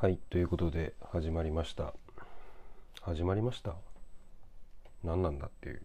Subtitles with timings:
[0.00, 1.92] はい、ということで始まりました。
[3.02, 3.74] 始まりました？
[5.04, 5.82] 何なんだっていう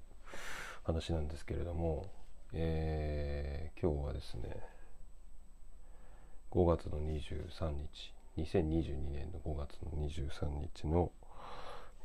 [0.84, 2.06] 話なんですけれども、
[2.54, 4.56] えー今日はですね、
[6.50, 11.12] 5月の23日、2022年の5月の23日の、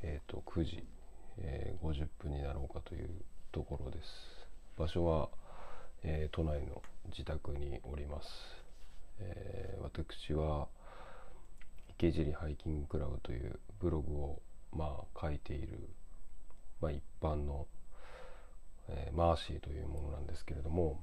[0.02, 0.84] えーと9時、
[1.38, 3.08] えー50分になろうかという
[3.52, 4.48] ところです。
[4.76, 5.28] 場所は、
[6.02, 8.64] えー都内の自宅におります。
[9.20, 10.66] えー私は
[12.00, 14.40] 池尻ハイキングクラブというブログを
[14.72, 15.90] まあ書いている、
[16.80, 17.66] まあ、一般の、
[18.88, 20.98] えーマーシーというものなんですけれども、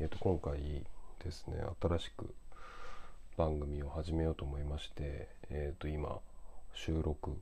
[0.00, 0.86] えー、と今回
[1.22, 2.34] ですね新しく
[3.36, 6.18] 番組を始めようと思いまして、えー、と今
[6.72, 7.36] 収録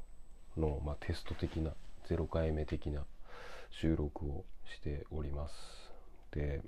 [0.56, 1.70] の、まあ、テスト的な
[2.10, 3.04] 0回目的な
[3.70, 5.54] 収録をしております。
[6.32, 6.60] で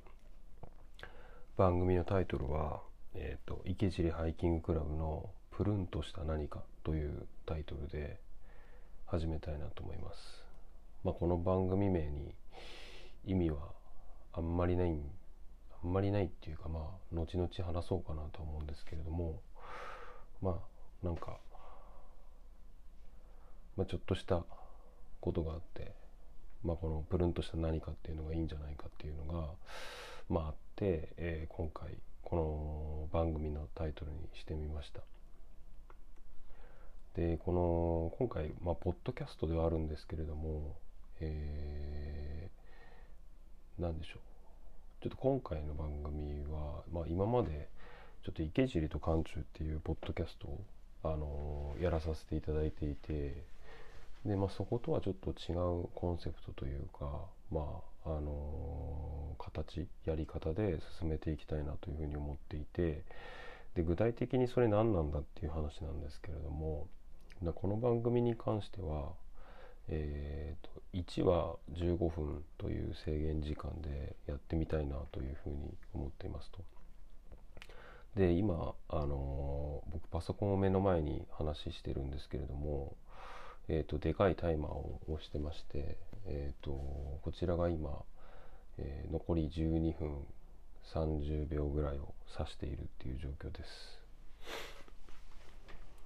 [1.57, 2.81] 番組のタイトルは、
[3.17, 8.21] えー、と池尻ハイキングクラブの「プルンとした何か」というタイトルで
[9.07, 10.45] 始めたいなと思います。
[11.03, 12.33] まあ、この番組名に
[13.25, 13.75] 意味は
[14.33, 14.97] あんまりない
[15.83, 19.43] あんまりないっていうかまあ後々話そうかなと思うんですけれども
[20.41, 20.63] ま
[21.03, 21.41] あなんか、
[23.77, 24.45] まあ、ちょっとした
[25.21, 25.93] ことがあって、
[26.63, 29.49] まあ、このプルンとした何かっていうのがいいんじゃないかっていうのが、
[30.29, 35.01] まあ、あって、えー今回この番組のタイトルにしてみました。
[37.19, 40.77] でこの今回、まあ、ポッドキャストではあるんですけれども、
[41.19, 45.03] えー、なんでしょう。
[45.03, 47.69] ちょっと今回の番組は、まあ、今まで
[48.25, 50.61] ちょっと池尻と館中っていうポッドキャストを、
[51.03, 53.43] あのやらさせていただいていて
[54.25, 57.11] で、まあ、そことはちょっと違うコンセプトというか、
[57.51, 63.03] まああの形やり方で進めていきたいなというふうに思っていて
[63.75, 66.87] で具体的にそれ何なんだっていう話なんですけれども
[67.47, 69.13] だこの番組に関しては、
[69.87, 76.59] えー、と1話15分という制限時間でやってみたいなというふうに思っていますと。
[78.17, 82.97] で今、あのー僕パソコンを目の前に話してるんですけれども、
[83.69, 85.97] えー、とでかいタイマーを押してまして、
[86.27, 88.03] えー、とこちらが今、
[88.79, 90.27] えー残り12分
[90.93, 93.99] 30秒ぐらいを指しているっていう状況です。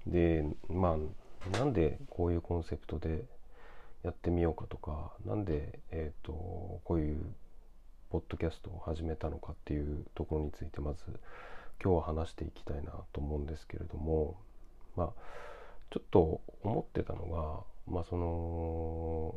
[0.07, 3.25] でまあなんでこういうコンセプトで
[4.05, 6.33] やってみようかとかなんで、えー、と
[6.85, 7.17] こういう
[8.11, 10.99] ポッドキャストを始めたのかっていうところについてまず
[11.83, 14.37] 今日は話していきたいなと思うんですけれども
[14.97, 15.09] まあ
[15.91, 17.25] ちょっと思ってたの
[17.87, 19.35] がまあその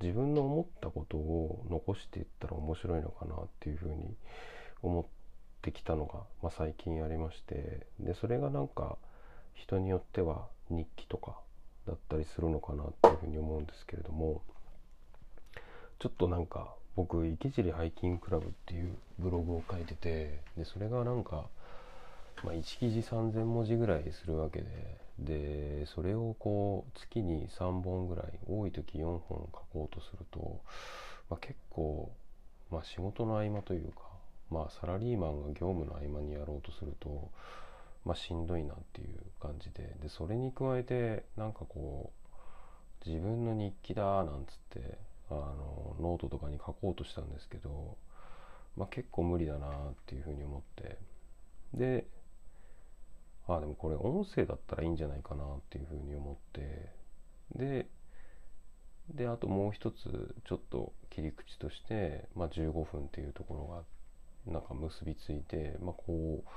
[0.00, 4.14] 自分の思ったことを残していったら面白いのかなっていうふうに
[4.82, 5.04] 思っ
[5.62, 8.96] てきたのが、まあ、最近ありましてでそれがなんか
[9.54, 11.36] 人によっては日記とか
[11.86, 14.42] だったりするのかなっていうふうに思うんですけれども
[15.98, 21.46] ちょっとなんか僕池尻ハイキングクラブっていうブログを書いててでそれがなんか、
[22.44, 24.66] まあ、1記事3,000文字ぐらいするわけで
[25.20, 30.60] でそれをこう月に3本ぐらい多い時4本書こうとすると、
[31.28, 32.10] まあ、結構、
[32.70, 34.00] まあ、仕事の合間というか、
[34.50, 37.30] まあ、サラリーマンが業務の合間にやろうとすると、
[38.04, 39.94] まあ、しんどいなっていう感じで。
[40.02, 42.12] でそれに加えてなんかこ
[43.04, 44.98] う自分の日記だなんつって
[45.30, 47.96] あのノートとかに書こうとしたんですけど、
[48.76, 50.98] まあ、結構無理だなっていうふうに思って。
[51.74, 52.06] で
[53.46, 56.92] あでもこれ音声だったらいいんじゃないかなっていうふうに思って。
[57.54, 57.86] で
[59.14, 66.48] であともう一つちょっと切り口として、まあ、15分っていうところがなんか結びついて、まあ、こう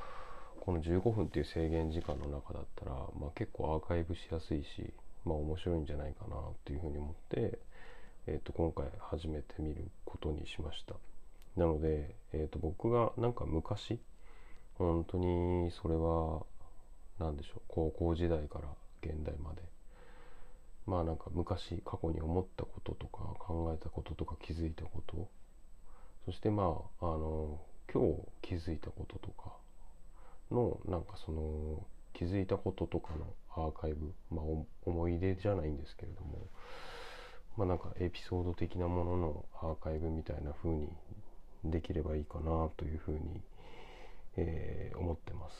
[0.64, 4.94] この15分っていう制限時間の中だったら、まあ、結構アーカイブしやすいし、
[5.26, 7.60] まあ、面白いんじゃないかなっていうふうに思って、
[8.28, 10.94] えー、と今回始めてみることにしました。
[11.58, 14.00] なので、えー、と僕がなんか昔
[14.76, 16.44] 本当にそれは
[17.20, 18.70] 何でしょう高校時代から
[19.02, 19.62] 現代まで
[20.88, 25.28] まあなんか昔過去に思ったこととか考えたこととか気づいたこと
[26.24, 27.60] そしてまああの
[27.94, 29.52] 今日気づいたこととか
[30.54, 34.46] のなんかその気づいたこととかのアーカイブ、まあ、
[34.86, 36.48] 思い出じゃないんですけれども
[37.58, 40.90] まあなんかエピソード的なもののアーカイブみたいな風に
[41.64, 43.42] できればいいかなというふうに、
[44.38, 45.56] えー思ってます。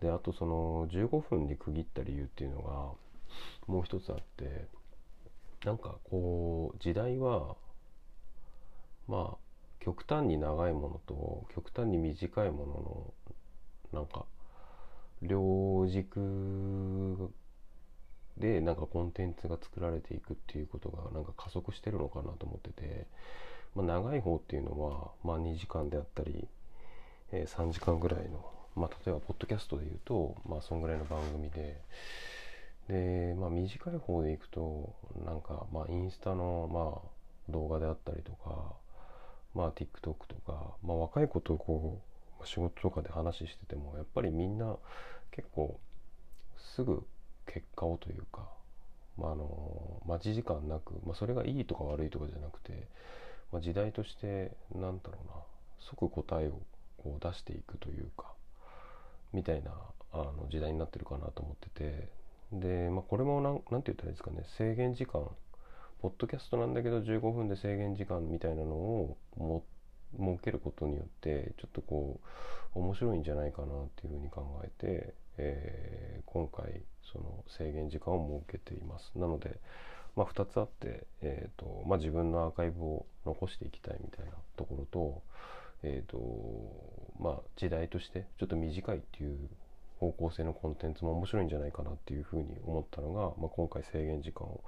[0.00, 2.70] であとその15分に区切った理由っていうのが
[3.66, 4.66] もう一つあって
[5.64, 7.56] なんかこう時代は
[9.08, 9.36] まあ
[9.80, 13.14] 極端に長いものと極端に短いものの
[13.92, 14.24] なんか
[15.22, 17.30] 両軸
[18.38, 23.06] でなんかコンテンツが作られていくっていうことがなんか加速してるのかなと思ってて、
[23.74, 26.48] まあ、長い方っていうのは、まあ、2時間であったり、
[27.32, 28.44] えー、3時間ぐらいの、
[28.74, 31.80] まあ、例えばポッドキャストで言うと、まあ、そんぐらいの番組で
[32.88, 34.94] で、まあ、短い方でいくと
[35.24, 38.74] なんか、まあ、インスタの、まあ、動画であったりとか、
[39.54, 40.16] まあ、TikTok と
[40.46, 42.13] か、まあ、若い子とこう
[42.46, 44.76] 仕事とかで話しててもやっぱりみんな
[45.30, 45.78] 結構
[46.74, 47.06] すぐ
[47.46, 48.48] 結果をというか、
[49.18, 52.88] まあ、あの待ち時間なく、まあ、それがいいとか悪いとかじゃなくて、
[53.52, 55.34] まあ、時代として何だろうな
[55.80, 56.60] 即答えを
[56.98, 58.32] こう出していくというか
[59.32, 59.72] みたいな
[60.12, 62.08] あの時代になってるかなと思ってて
[62.52, 65.26] で、まあ、これも何て言ったらいいですかね制限時間
[66.00, 69.64] ポッドキャストなんだけど15分で制限時間みたいなのをも
[70.18, 72.20] 設けることによってちょっとこ
[72.74, 76.82] う面白いんじゃないかなっていうふうに考えて、えー、今回
[77.12, 79.12] その制限時間を設けています。
[79.16, 79.58] なので、
[80.16, 85.22] まあ、2つあって、えーとまあ、自分のアーカイブを残していきたいみたいなところと,、
[85.82, 86.18] えーと
[87.18, 89.38] まあ、時代としてちょっと短いっていう
[89.98, 94.62] 方向性のコンテンツも面白いんじゃないかなっていうふうに思ったのが、まあ、今回制限時間を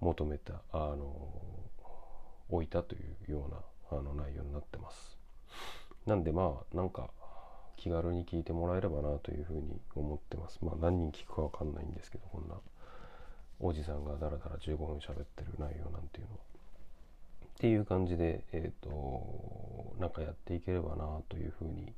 [0.00, 1.30] 求めたあの
[2.48, 2.98] 置いたとい
[3.28, 3.58] うような
[3.90, 5.18] あの内容になってます。
[6.06, 7.10] なんでまあなんか
[7.76, 10.58] 気軽に聞いてもらえればなというふうに思ってます。
[10.62, 12.54] まあ何人聞くかわかんないんですけど、こんな
[13.60, 16.38] おじさんがだらだら15分喋ってる内容なんていうのは。
[17.56, 21.94] っていう感じで、えっ、ー、と、なんかやっていければなというふうに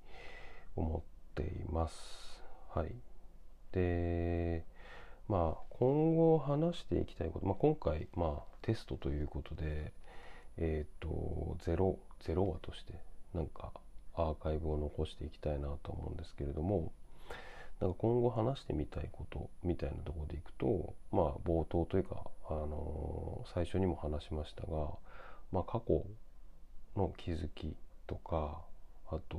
[0.76, 2.40] 思っています。
[2.70, 2.92] はい。
[3.72, 4.64] で、
[5.28, 9.92] まあ今後話していきたいこと、まあ今回、まあテストということで、
[10.58, 12.94] えっ、ー、と、0、0話として、
[13.34, 13.72] なんか
[14.14, 16.92] アーカイブを残していきたいなと思うんですけれども
[17.80, 24.88] なんか今後話してみたいことみたいなとこでいくとまあ冒頭というか、あのー、最初にも話しましたが、
[25.52, 26.04] まあ、過去
[26.96, 27.76] の気づき
[28.08, 28.58] とか
[29.10, 29.38] あと、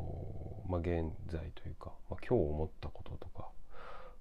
[0.69, 3.49] まあ、現在というか、まあ、今日思ったこととか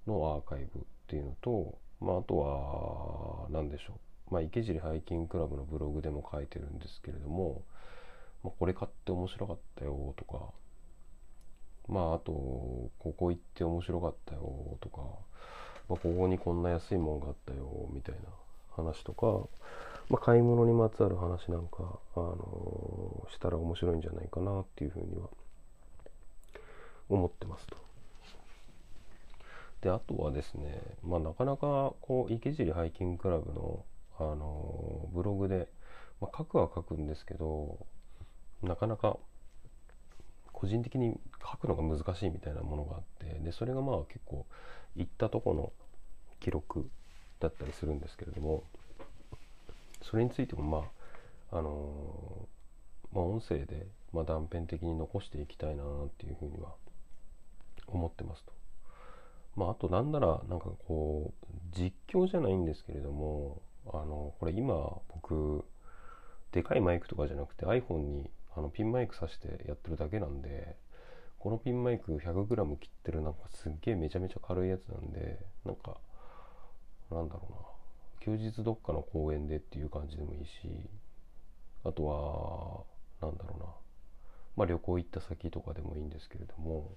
[0.05, 3.95] のアーカイブっていうのと、まあ、あとは何でしょう、
[4.29, 7.63] まあ、池尻ハイキングクラブのブログでも書いてるんですけれども
[8.43, 10.51] まあ、これ買って面白かったよとか、
[11.87, 15.01] まああと、ここ行って面白かったよとか、
[15.89, 18.21] まあ、ここにこんな安いもんがあったよみたいな
[18.75, 19.49] 話とか、
[20.09, 25.27] まあ、買い物にまつわる話なんか、あのー、したら面白いんじゃないかなっていうふうには
[27.09, 27.75] 思ってますと。
[29.81, 33.83] で、あとはですね、まあ、なかなかこう池尻ハイキングクラブの、
[34.19, 35.67] あの、ブログで、
[36.21, 37.77] まあ、書くは書くんですけど、
[38.61, 39.17] なかなか
[40.59, 44.45] 個人的に書くのが難しいみたいなものがあってでそれがまあ結構
[44.95, 45.71] 行ったとこの
[46.41, 46.89] 記録
[47.39, 48.63] だったりするんですけれども
[50.01, 50.83] それについてもま
[51.51, 52.47] ああの、
[53.13, 56.73] まあ、音声で、ま、断片的に残していきたいなっていうふうには
[57.87, 58.51] 思ってますと。
[59.55, 63.61] まあ、あとなんならなんかこう実況じゃないんですけれども
[63.93, 64.73] あのこれ今
[65.13, 65.65] 僕
[66.51, 70.75] でかいマイクとかじゃなくて iPhone にあのピンマイク挿してやってるだけなんで
[71.39, 75.97] このピンマイク 100g 切ってるなんかすっげえめちゃめちゃ軽いやつなんでなんか
[77.11, 77.57] なんだろうな。
[78.21, 80.51] 休日どっかの公園でっていう感じでもいいし
[81.85, 82.85] あと
[83.21, 83.65] はなんだろうな。
[84.57, 86.91] まあ旅行行った先とかでもいいんですけれども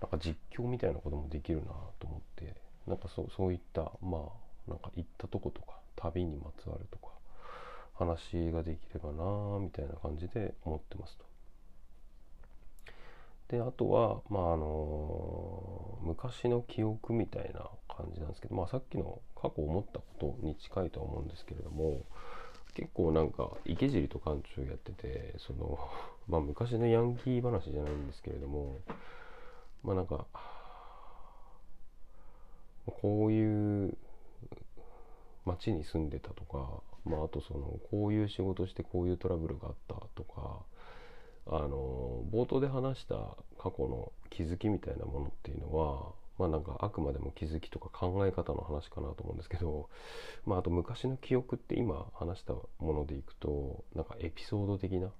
[0.00, 2.54] なんか実況みたいなこともできるなと思って
[2.86, 4.18] なんかそうそういったま
[4.68, 7.08] あなんか行ったとことか旅にまつわるとか
[7.94, 11.24] 話ができればなみたいな感じで思ってますと。
[13.48, 22.02] であとは、まああの昔の記憶みたいな感じなんですけど、まあ、さっきの過去思ったことに近いとは思うんですけれども
[22.74, 25.78] 結構なんか池尻と館長やっててその、
[26.26, 28.78] まあ、昔のヤンキー話じゃないんですけれども
[29.82, 30.26] まあなんか
[32.86, 33.96] こういう
[35.44, 40.62] 町に住んでたとかまあ、あとそのこういう仕事してこういうトラブルがあったとか
[41.46, 43.14] あの冒頭で話した
[43.58, 49.88] 過去の気づきみたいなものっていうのはまあなんかあくまでも気づきとか考え方の話かなと思うんですけど、
[50.46, 55.10] まあ、あと昔の記憶って今話したものでいくとなんかエピソード的な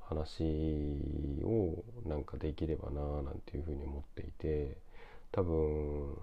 [0.00, 0.42] 話
[1.44, 4.78] をなんかできればななんていうふうに思っていて
[5.30, 6.16] 多分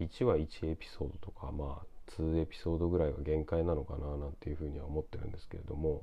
[0.00, 1.86] 1話1エピソードとかまあ
[2.18, 6.02] 2エピソードぐらいが限界なのかななんていうふうには思ってるんですけれども、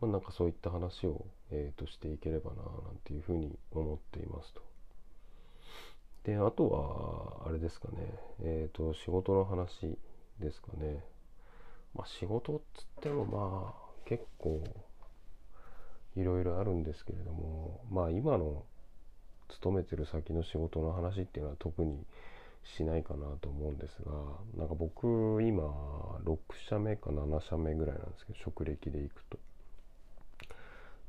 [0.00, 2.62] まあ、なんかそういった話を、えー、としていければなな
[2.92, 4.62] んていうふうに思っていますと。
[6.24, 6.68] であと
[7.42, 7.96] はあれですかね
[8.42, 9.98] えっ、ー、と仕事の話
[10.40, 11.04] ですかね
[11.94, 14.62] まあ仕事っつってもまあ結構
[16.16, 18.64] いろいろあるんですけれどもまあ今の
[19.48, 22.04] 勤めてる先の仕事の話っていうのは特に
[22.64, 24.12] しないかなと思うんですが
[24.56, 25.64] なんか僕今
[26.24, 29.38] 6社目か7社目ぐらいなんですけど職歴でいくと。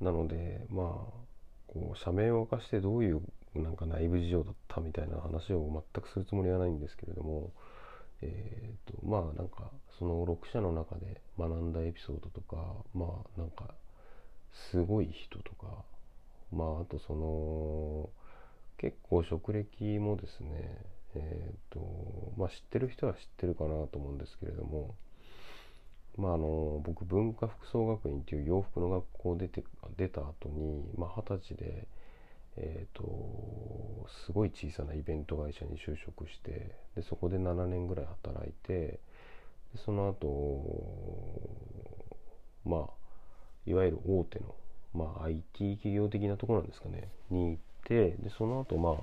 [0.02, 0.86] なのでまあ
[1.68, 3.22] こう社名を明かしてどういう
[3.56, 7.54] なんか内部事情だったみたいな話を全くするつもりはないんですけれども
[8.22, 12.58] えーと、まあなんかその6社の中で学んだエピソードとか
[12.94, 13.06] ま
[13.38, 13.76] あなんか
[14.72, 15.84] すごい人とか
[16.52, 18.10] まああとその
[18.78, 20.80] 結構職歴もですね
[21.15, 24.95] えっ、ー、とまあ知ってる人は知ってるかなと思うんですけれども
[26.17, 29.63] まああの僕文化服装学院っていう洋服の学校出て
[29.98, 31.88] 出た後にまあ二十歳で
[32.57, 39.00] えーと、すごい小さなイベント会社に就職してでそこで7年ぐらい働いてで
[39.84, 41.41] その後
[42.65, 42.89] まあ
[43.65, 44.55] いわゆる大手の、
[44.93, 48.93] まあ、IT 企業的なところなんですかねに行ってでその後まあ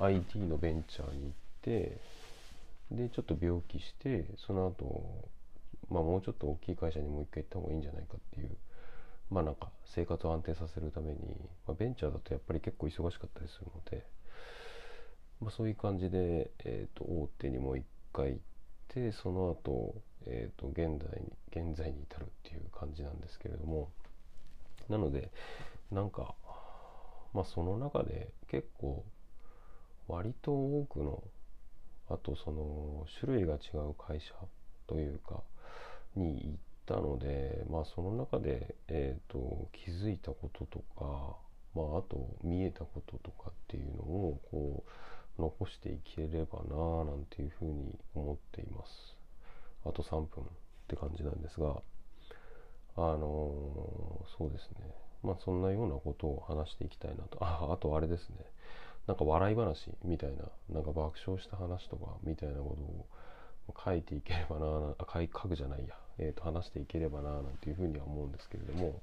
[0.00, 2.00] IT のベンチャーに行って
[2.90, 5.28] でちょっと病気してその後
[5.90, 8.50] まあもうちょっと大きい会社にもう一回行った方がいいんじゃないかっていう
[9.30, 11.18] まあなんか生活を安定させるために、
[11.66, 14.04] まあ、ベンチャーだとやっぱり結構忙しかったりするので、
[15.40, 18.38] まあ、そういう感じで、えー、と大手にもう一回行っ
[18.88, 19.94] てその後、
[20.26, 21.32] えー、と現在に
[21.70, 23.90] 現在に至るっていう感じなんですけれども
[24.88, 25.30] なので
[25.90, 26.34] なんか
[27.32, 29.04] まあその中で結構
[30.08, 31.22] 割と多くの
[32.08, 34.32] あとその種類が違う会社
[34.86, 35.42] というか
[36.14, 41.36] に行ったので、まあ、その中で、えーと、気づいたこととか、
[41.74, 44.84] まあ、あと見えたこととかっていうのをこ
[45.38, 49.16] う残していければなあなんていうふうに思っています。
[49.84, 50.46] あと3分っ
[50.88, 51.82] て感じなんですが、
[52.96, 54.90] あのー、そうですね。
[55.22, 57.38] まあそんなようなことを話していきたいなと。
[57.44, 58.36] あ、あとあれですね。
[59.06, 60.44] なんか笑い話みたいな、
[60.74, 69.00] なんか爆笑した話とかみたいなことを書いていければなあ書くじゃないや、えー、と話していければななんていうふうには思うんですけれども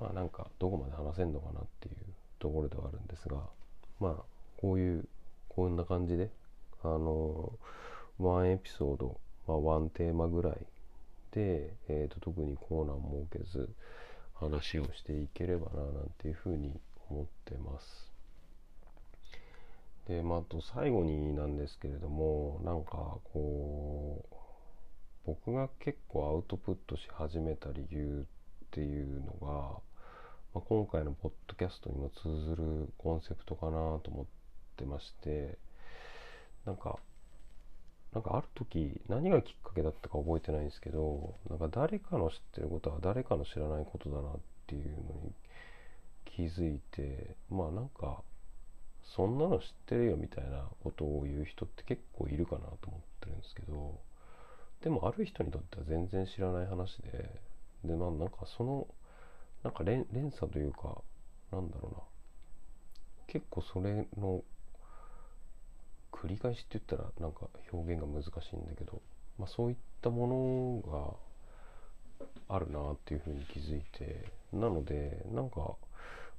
[0.00, 1.94] まあなんかどこまで話せんのかなっていう
[2.38, 3.38] ところではあるんですが
[4.00, 4.14] まあ
[4.60, 5.04] こういう
[5.48, 6.30] こんな感じで
[6.82, 7.52] あの
[8.18, 10.52] ワンエピソード、まあ、ワンテーマぐらい
[11.32, 12.96] で、えー、と特にコーナー
[13.30, 13.68] 設けず
[14.34, 16.78] 話をしていければななんていうふうに
[17.10, 18.09] 思ってます。
[20.10, 22.90] で、まあ、と最後になんですけれども、なんか
[23.32, 24.34] こう、
[25.24, 28.26] 僕が結構アウトプットし始めた理由
[28.64, 29.46] っていうのが、
[30.52, 34.26] まあ、今回のポッドキャストにも通ずるコンセプトかなと思っ
[34.76, 35.56] てまして、
[36.66, 36.98] なんか、
[38.12, 44.32] なんかある時何がきっかけだったか覚えてないんですけど、なんか誰かの知ってることは誰かの知らないことだなっ
[44.66, 45.32] ていうのに
[46.24, 48.24] 気づいて、まあなんか
[49.14, 53.98] そんなの知ってるよみたいなことを言う人って結構いるかなと思ってるんですけど
[54.82, 57.30] でもある人にとっては全然知らない話で
[57.84, 58.86] でまあなんかその
[59.62, 61.02] なんか連連鎖というか
[61.52, 62.02] なんだろうな。
[63.30, 64.42] 結構それの
[66.10, 69.00] 繰り返しって言ったらなんか表現が難しいんだけど、
[69.38, 71.16] まあ、そういったもの
[72.48, 75.76] があるなっていうふうに気づいてなのでなんか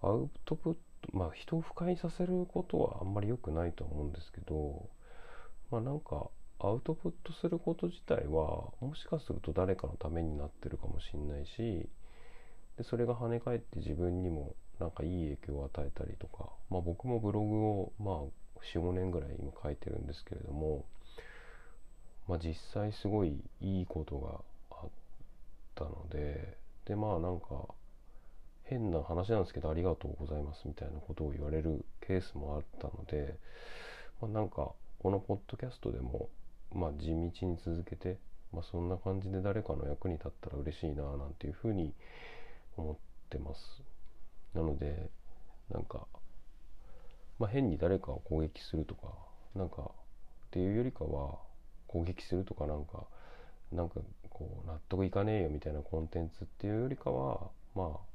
[0.02, 0.76] アウトプッ
[1.14, 4.88] まあ人を不快にさせることはあんまり良くないと思うんですけど
[5.72, 6.28] まあなんか
[6.60, 11.90] アウトプットすること自体はもしかすると誰かのためになってるかもしんないし
[12.78, 18.16] でそれが跳ね返って自分にもなんかいい影響を与えたりとかまあ僕もブログをまあ
[18.76, 20.86] 45年ぐらい今書いてるんですけれども
[22.28, 24.40] まあ実際すごいいいことが
[24.72, 24.90] あっ
[25.76, 27.66] たのででまあなんか
[28.72, 33.36] 変な話なんですけどありがとうございますみたいなことを言われるケースもあったので、
[34.22, 36.30] まあ、なんかこのポッドキャストでも、
[36.74, 38.18] まあ、地道に続けて、
[38.54, 41.94] まあ、そんな感じで誰かの役に立ったら嬉しいななんていうふうに
[42.78, 42.96] 思っ
[43.30, 43.84] てます。
[44.54, 45.10] なので
[45.70, 46.08] なんか、
[47.40, 49.10] まあ、変に誰かを攻撃するとか
[49.54, 49.90] なんかっ
[50.52, 51.40] ていうよりかは
[51.88, 53.04] 攻撃するとかなんか
[53.74, 53.96] なんか
[54.30, 58.11] こう納得いかねえよみたいなコンテンツっていうよりかはまあ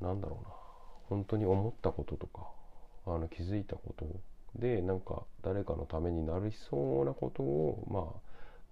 [0.00, 0.54] なんだろうな
[1.08, 2.46] 本当に思ったこととか
[3.06, 4.06] あの気づいたこと
[4.56, 8.20] でなんか誰かのためになりそうなことをま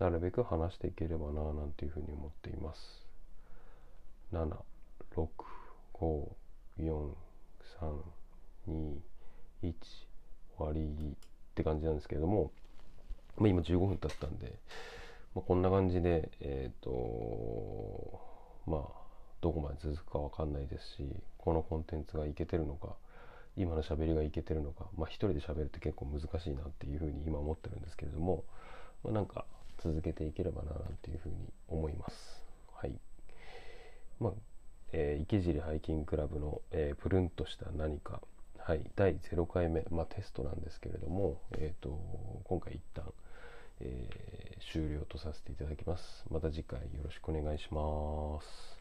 [0.00, 3.06] あなるべく話していければななんていうふうに思っています。
[4.32, 4.49] 7
[5.16, 5.28] 6
[5.94, 6.28] 5
[6.80, 7.08] 4
[7.80, 7.92] 3
[8.68, 8.97] 2
[9.62, 9.75] 1
[10.56, 11.14] 終わりっ
[11.54, 12.52] て感じなんですけれども、
[13.37, 14.52] まあ、今15分経ったんで、
[15.35, 18.20] まあ、こんな感じでえっ、ー、と
[18.66, 18.97] まあ
[19.40, 21.07] どこまで続くか分かんないですし
[21.38, 22.97] このコンテンツがいけてるのか
[23.57, 28.45] 今の喋りがいけてるのか、まあ、一人で喋るって結構難しいなっていうふうに今思ってるんですけれども、
[29.02, 29.45] まあ、なんか
[29.78, 31.35] 続けていければななんていうふうに
[31.68, 32.42] 思います。
[32.73, 32.92] はい。
[34.21, 34.33] まあ、
[34.92, 38.21] えー、池尻ハイキングクラブの、えー、プルンとした何か、
[38.59, 41.99] はい、第0回目、まあ、テストなんですけれども、えーと、と
[42.45, 43.04] 今回一旦、
[43.80, 46.25] えー、終了とさせていただきます。
[46.30, 48.77] また次回よろしくお願いします。